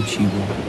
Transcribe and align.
antigo. 0.00 0.59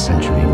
Century 0.00 0.49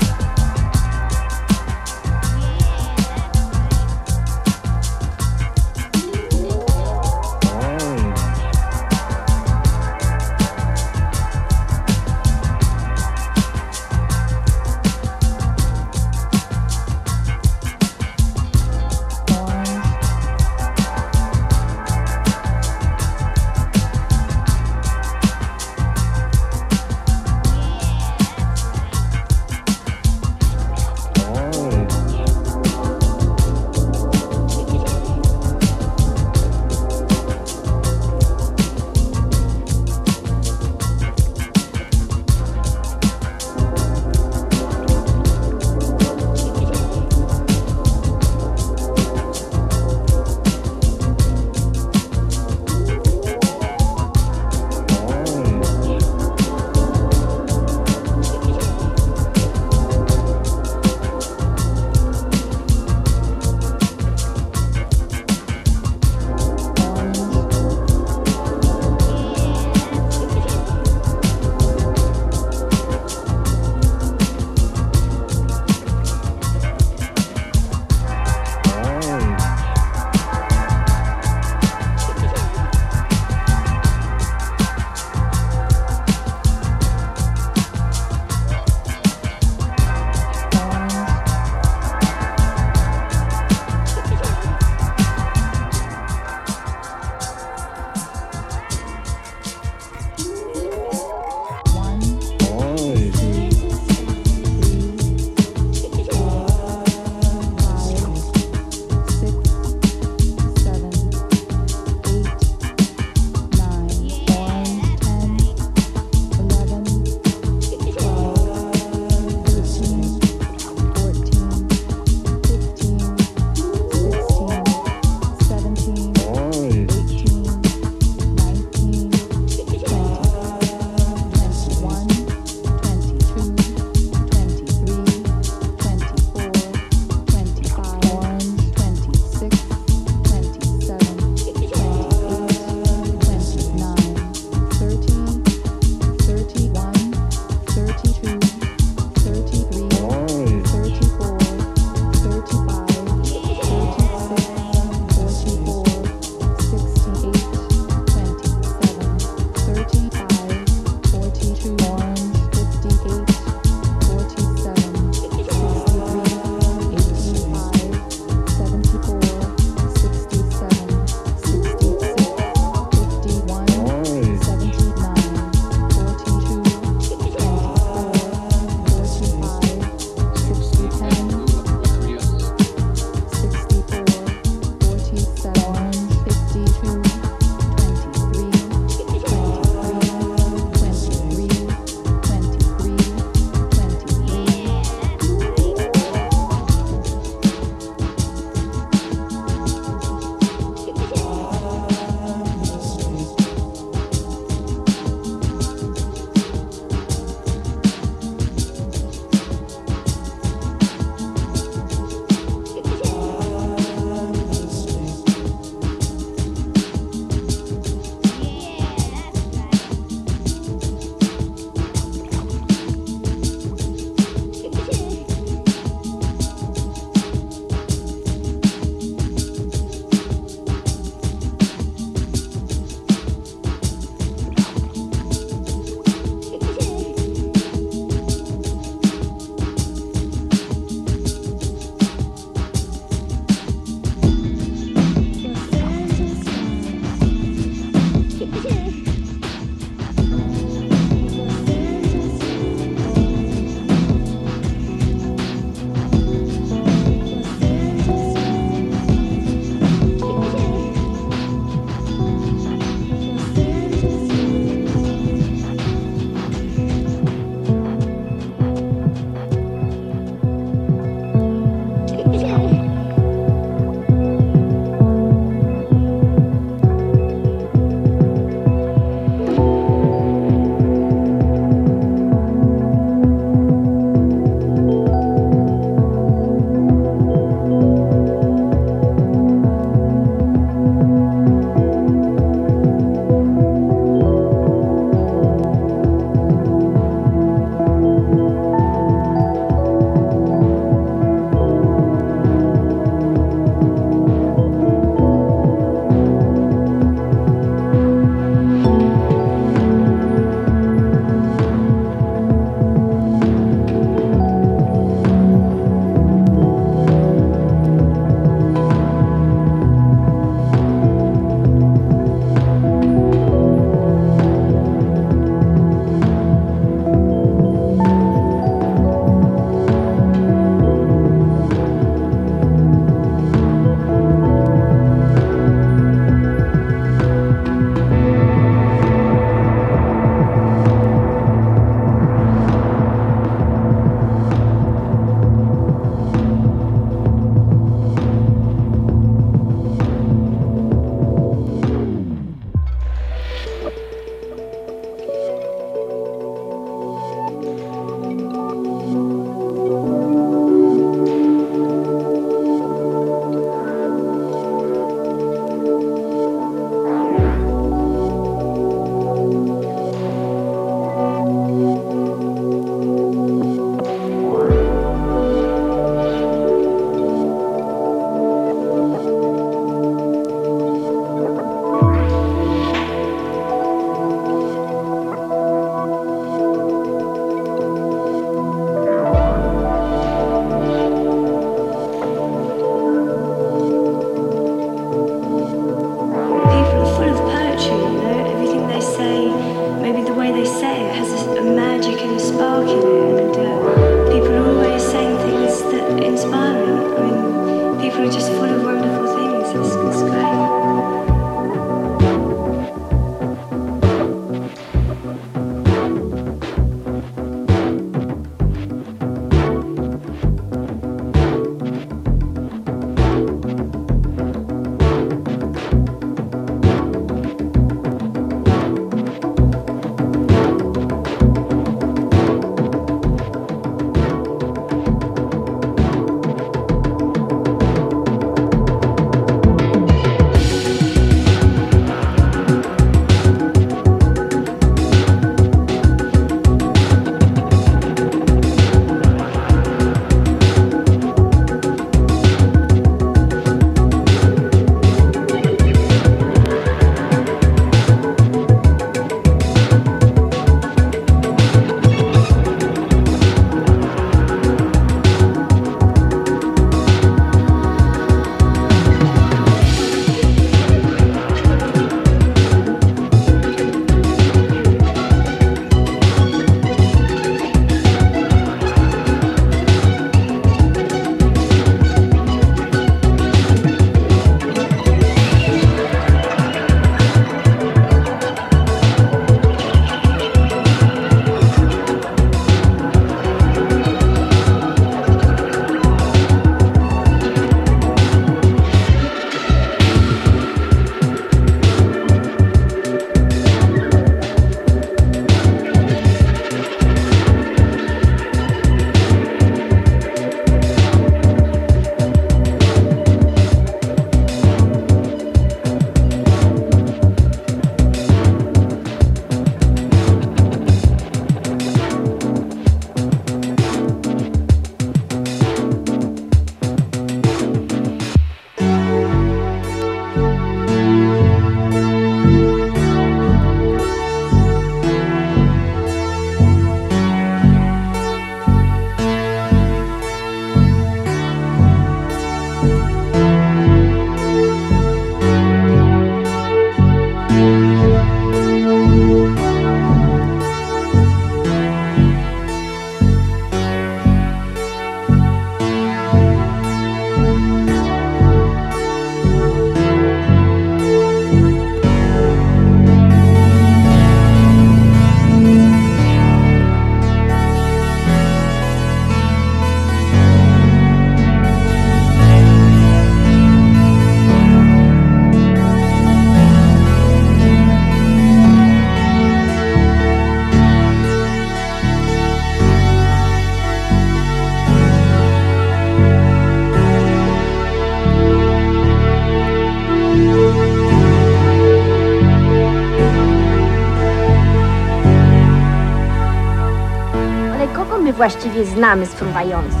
właściwie 598.41 598.85
znamy 598.85 599.25
z. 599.25 600.00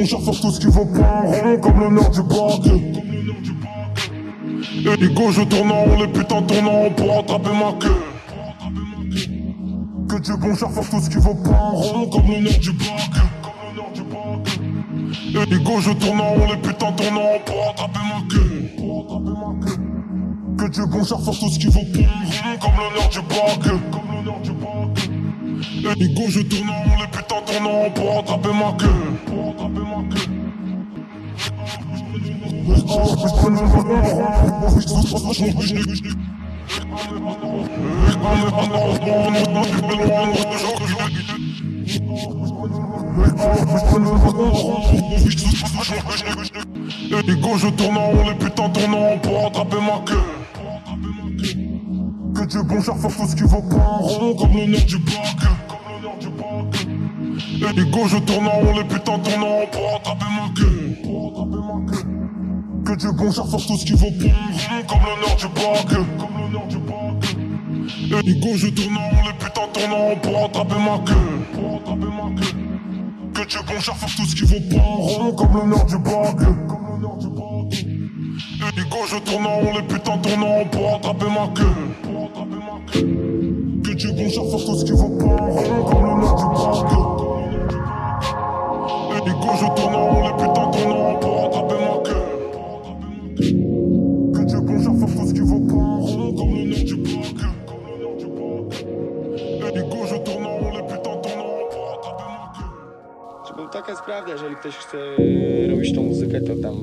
Bon 0.00 0.06
cher 0.06 0.20
faire 0.22 0.40
tout 0.40 0.50
ce 0.50 0.58
qu'il 0.58 0.70
vaut 0.70 0.86
pas 0.86 1.24
rond, 1.26 1.58
comme 1.60 1.78
l'honneur 1.78 2.08
du 2.08 2.22
bac. 2.22 2.62
Comme 2.62 2.72
l'honneur 3.12 3.36
du 3.42 3.52
bac. 3.52 4.10
Et 4.86 5.04
Hugo, 5.04 5.30
je 5.30 5.42
tourne 5.42 5.70
en 5.70 5.84
rond, 5.84 6.00
les 6.00 6.08
putains 6.08 6.40
tournent 6.40 6.68
en 6.68 6.70
rond 6.70 6.90
pour 6.90 7.18
attraper 7.18 7.50
ma 7.50 7.72
queue. 7.78 8.02
Que 10.08 10.18
Dieu 10.22 10.36
bon 10.36 10.54
faire 10.54 10.70
tout 10.70 11.00
ce 11.02 11.10
qu'il 11.10 11.18
vaut 11.18 11.34
pas 11.34 11.50
rond, 11.50 12.08
comme. 12.08 12.22
Comme 12.22 12.30
l'honneur 12.30 12.58
du 12.60 12.72
bac. 12.72 13.10
Et 15.34 15.54
Hugo, 15.54 15.80
je 15.80 15.90
tourne 15.90 16.20
en 16.22 16.30
rond, 16.30 16.46
les 16.50 16.56
putains 16.56 16.92
tournent 16.92 17.18
en 17.18 17.20
rond 17.20 17.40
pour 17.44 17.68
attraper 17.68 18.00
ma 18.08 18.22
queue. 18.30 18.70
Que 20.56 20.70
Dieu 20.70 20.86
bon 20.86 21.04
cher 21.04 21.20
faire 21.20 21.38
tout 21.38 21.50
ce 21.50 21.58
qu'il 21.58 21.68
vaut 21.68 21.80
pas 21.80 21.98
rond, 21.98 22.56
comme. 22.58 22.72
Comme 23.90 24.08
l'honneur 24.14 24.40
du 24.40 24.52
bac. 24.52 25.10
Et 25.84 26.04
Hugo, 26.04 26.22
je 26.28 26.40
tourne 26.40 26.70
en 26.70 26.84
rond, 26.84 26.96
les 27.02 27.08
putains 27.08 27.42
tournent 27.44 27.92
pour 27.92 28.18
attraper 28.18 28.48
ma 28.48 28.72
queue. 28.78 29.09
Et 35.42 35.46
Hugo, 47.26 47.56
je 47.56 47.68
tourne 47.68 47.96
en 47.96 48.10
rond, 48.10 48.28
les 48.28 48.34
putains 48.34 48.68
tournent 48.68 48.94
en 48.94 49.18
pour 49.18 49.46
attraper 49.46 49.76
ma 49.80 50.02
queue. 50.04 50.22
Que 52.34 52.44
Dieu 52.44 52.62
bon 52.62 52.82
cher 52.82 52.96
faire 52.98 53.16
tout 53.16 53.26
ce 53.26 53.34
qu'il 53.34 53.46
vaut 53.46 53.62
pas 53.62 53.76
en 53.76 53.98
rond, 53.98 54.34
comme 54.34 54.52
l'honneur 54.52 54.84
du 54.84 54.98
bac. 54.98 55.16
Hugo, 57.76 58.06
je 58.08 58.18
tourne 58.18 58.46
en 58.46 58.60
rond, 58.60 58.76
les 58.76 58.84
putains 58.84 58.99
Pour 61.02 61.30
attraper 61.30 61.62
ma 61.66 61.92
queue. 61.92 62.04
Que 62.84 62.96
Dieu 62.96 63.12
bon 63.12 63.30
faire 63.30 63.44
tout 63.44 63.76
ce 63.76 63.84
qu'il 63.84 63.96
vaut 63.96 64.10
pas 64.10 64.26
en 64.26 64.56
rond, 64.56 64.82
comme 64.88 64.98
l'honneur 65.00 65.36
du 65.36 65.46
bac. 65.48 65.86
Comme 66.18 66.36
l'honneur 66.40 66.66
du 66.66 66.78
bac. 66.78 67.36
Et 68.12 68.30
Hugo, 68.30 68.48
je 68.56 68.68
tourne 68.68 68.96
en 68.96 69.10
les 69.24 69.32
putains 69.38 69.68
tournent 69.72 70.20
pour 70.22 70.44
attraper 70.44 70.74
ma 70.74 70.98
queue. 71.04 71.14
Pour 71.52 71.76
attraper 71.76 72.06
ma 72.06 72.40
queue. 72.40 72.54
Que 73.34 73.46
Dieu 73.46 73.60
bon 73.66 73.80
faire 73.80 73.94
tout 74.16 74.24
ce 74.24 74.34
qu'il 74.34 74.46
vaut 74.46 74.60
pas 74.68 74.82
en 74.82 75.32
comme 75.32 75.52
l'honneur 75.56 75.84
du 75.84 75.98
bac. 75.98 76.36
Comme 76.36 76.86
l'honneur 76.90 77.16
du 77.18 77.28
bac. 77.28 77.72
Et 77.82 78.80
Hugo, 78.80 78.98
je 79.06 79.18
tourne 79.18 79.46
en 79.46 79.60
les 79.76 79.82
putains 79.82 80.18
tournent 80.18 80.68
pour 80.70 80.94
attraper 80.94 81.26
ma 81.26 81.48
queue. 81.54 81.74
Pour 82.02 82.24
attraper 82.24 82.56
ma 82.56 82.80
queue. 82.90 83.82
Que 83.84 83.92
Dieu 83.94 84.12
bon 84.12 84.28
faire 84.28 84.64
tout 84.66 84.74
ce 84.76 84.84
qu'il 84.84 84.94
vaut 84.94 85.16
pas 85.18 85.24
en 85.24 85.54
comme 85.54 85.84
comme 85.84 86.04
l'honneur 86.04 86.34
du 86.36 86.44
bac. 86.44 87.10
Et 89.12 89.28
Hugo, 89.28 89.48
je 89.54 89.66
tourne 89.80 89.94
en 89.94 90.20
les 90.20 90.32
putains 90.32 90.69
taka 103.72 103.92
jest 103.92 104.02
prawda, 104.02 104.32
jeżeli 104.32 104.56
ktoś 104.56 104.76
chce 104.76 104.96
robić 105.70 105.94
tą 105.94 106.02
muzykę, 106.02 106.40
to 106.40 106.54
tam 106.62 106.74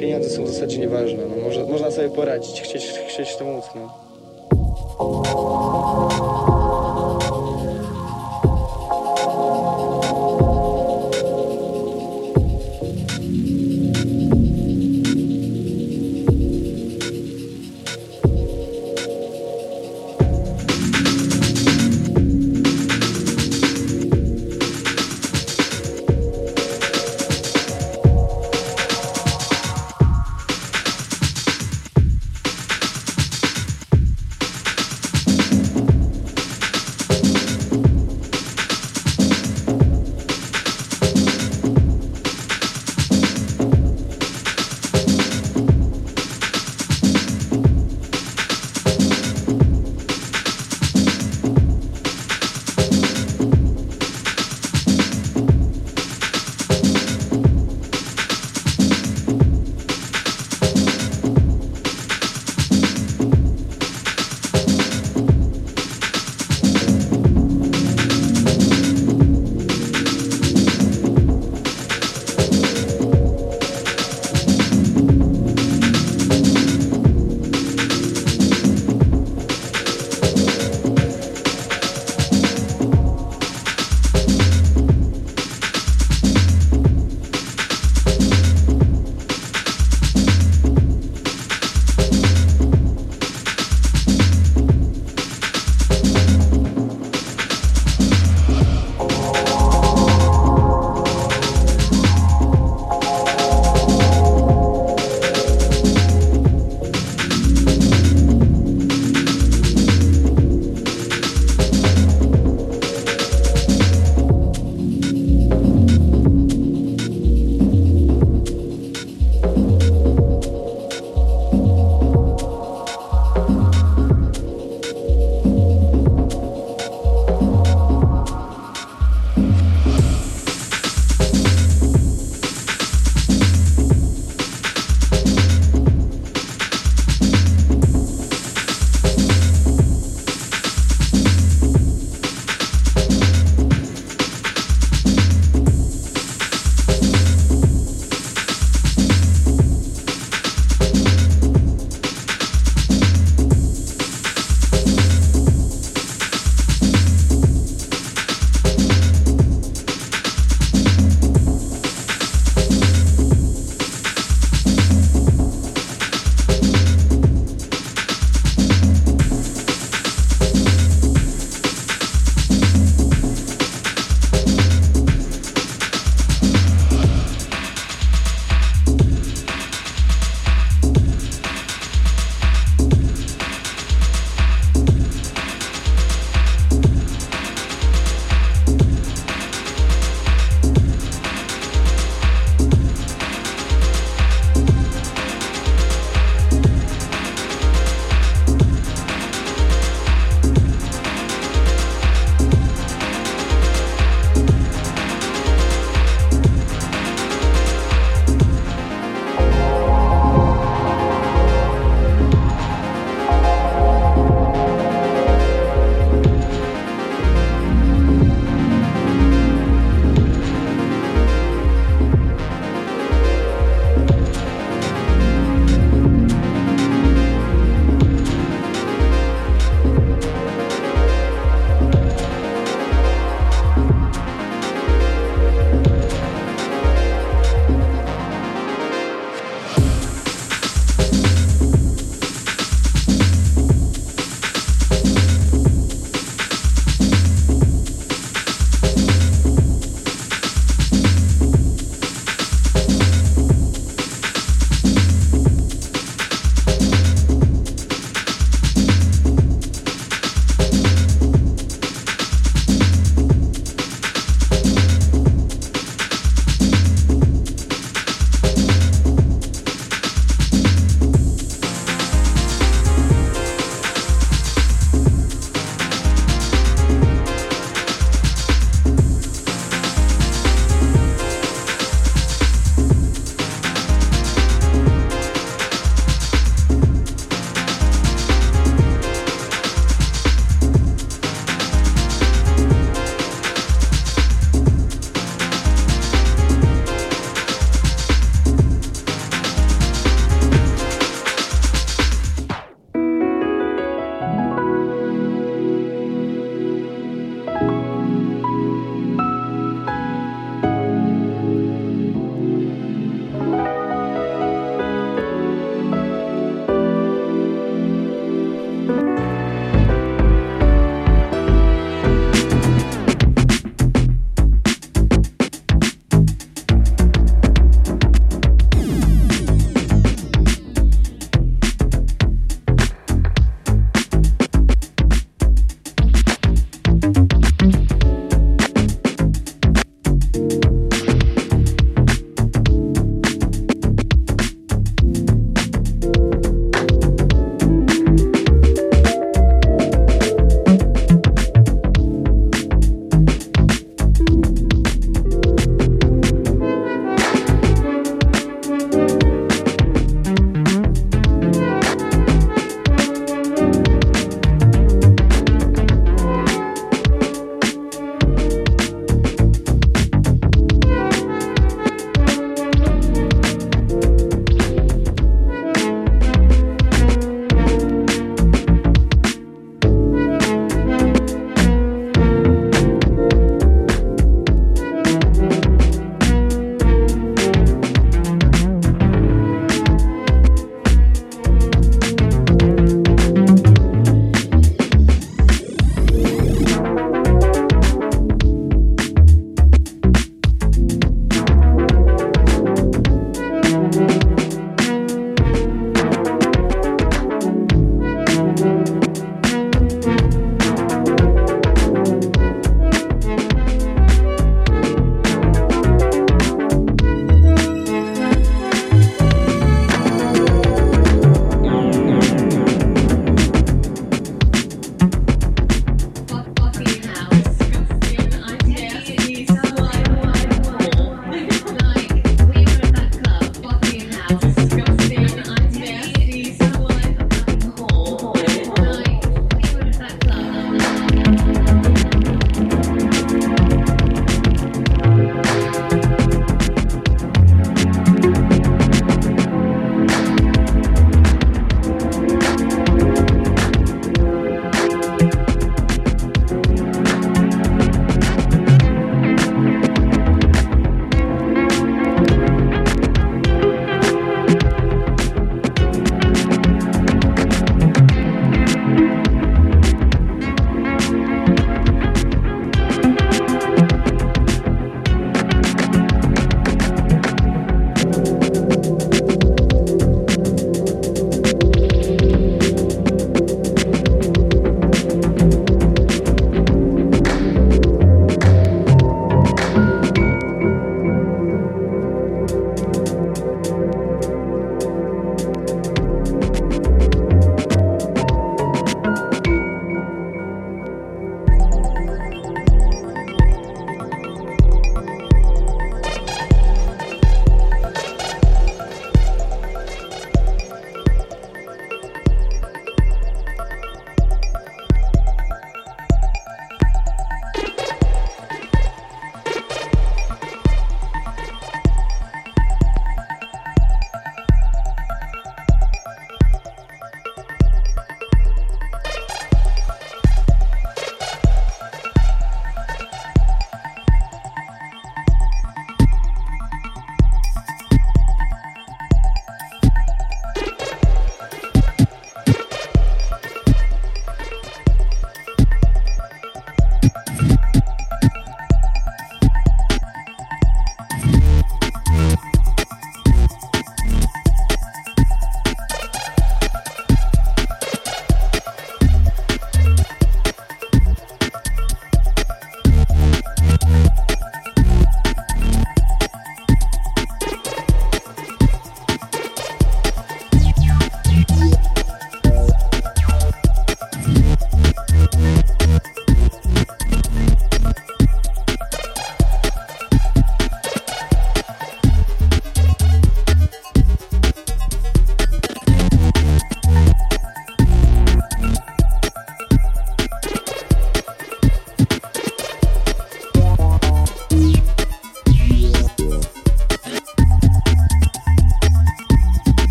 pieniądze 0.00 0.30
są 0.30 0.44
w 0.44 0.48
zasadzie 0.48 0.78
nieważne. 0.78 1.18
No, 1.28 1.44
może, 1.44 1.66
można 1.66 1.90
sobie 1.90 2.08
poradzić, 2.08 2.60
chcieć, 2.60 2.82
chcieć 3.08 3.36
to 3.36 3.44
móc. 3.44 3.64
No. 3.74 4.02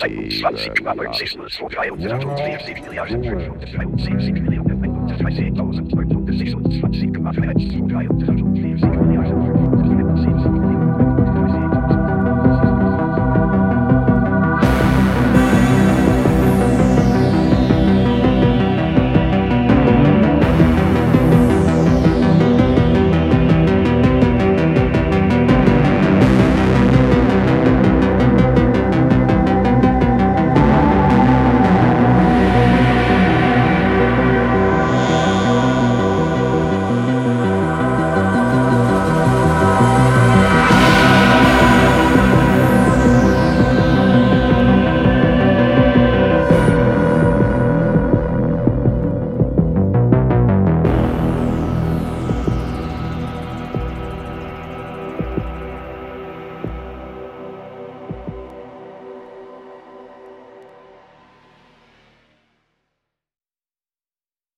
Disciples, 0.00 0.40
Transit, 0.40 0.84
Power 0.84 1.12
Systems 1.12 1.56
for 1.56 1.68
Trials, 1.68 2.00
Transit, 2.00 2.36
Transit, 2.38 2.76
Transit, 2.84 3.22
Transit, 3.22 4.06
Transit, 4.06 4.39